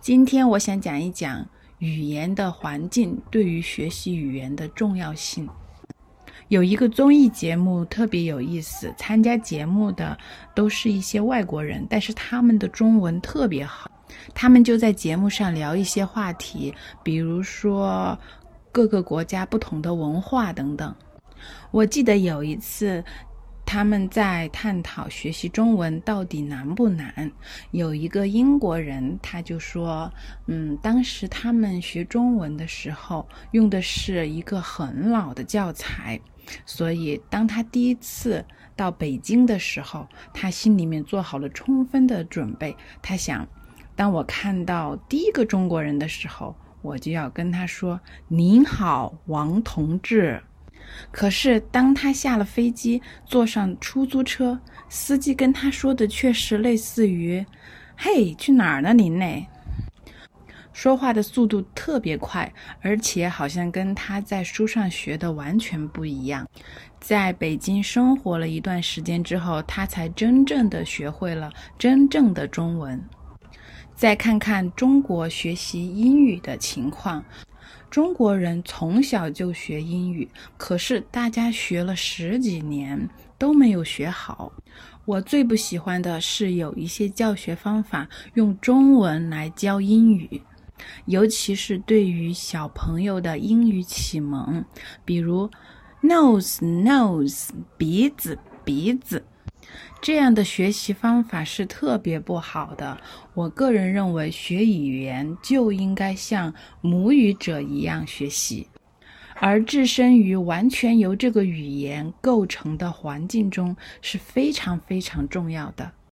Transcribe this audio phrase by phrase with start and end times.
[0.00, 1.46] 今天我想讲一讲
[1.78, 5.48] 语言的环境对于学习语言的重要性。
[6.48, 10.16] 有一个综艺节目特别有意思，参加节目的
[10.54, 13.90] 都是一些外国人，但是他们的中文特别好。
[14.34, 18.18] 他们就在节目上聊一些话题，比如说
[18.72, 20.94] 各个国家不同的文化等等。
[21.70, 23.04] 我记得有一次。
[23.70, 27.30] 他们在探讨学习中文到底难不难。
[27.70, 30.10] 有一个英国人，他就说
[30.48, 36.18] ：“嗯，当时他们学中文的时候用的是一个很老的教材，
[36.64, 38.42] 所以当他第一次
[38.74, 42.74] 到北京的时候，他心里面做好了充分的准备。
[43.02, 43.46] 他想，
[43.94, 50.42] 当我看到第一个中国人的时候，我就要跟他说：‘您好，王同志。’”
[51.10, 57.44] 可是，当他下了飞机，坐上出租车，司机跟他说的却是类似于
[57.96, 58.92] “嘿，去哪儿呢？
[58.92, 59.46] 您呢？”
[60.72, 66.48] 说话的速度特别快，而且好像跟他在书上学的完全不一样。
[67.00, 73.02] 在北京生活了一段时间之后，他才真正的学会了真正的中文。
[73.96, 77.24] 再看看中国学习英语的情况。
[77.90, 84.52] 中国人从小就学英语，可是大家学了十几年都没有学好。
[85.04, 90.42] 我最不喜欢的是有一些教学方法用中文来教英语，
[91.06, 94.64] 尤其是对于小朋友的英语启蒙，
[95.04, 95.50] 比如
[96.02, 99.24] nose nose 鼻子鼻子。
[100.00, 102.98] 这样的学习方法是特别不好的。
[103.34, 108.68] 我个人认为，学语言就应该像母语者一样学习，
[109.36, 115.92] 而置身于完全由这个语言构成的环境中是非常非常重要的。